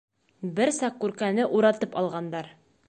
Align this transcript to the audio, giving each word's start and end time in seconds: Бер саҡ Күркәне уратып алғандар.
Бер 0.59 0.71
саҡ 0.77 0.97
Күркәне 1.03 1.47
уратып 1.59 1.97
алғандар. 2.03 2.53